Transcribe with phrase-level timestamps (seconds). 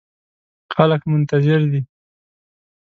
[0.75, 1.81] خلګ منتظر دي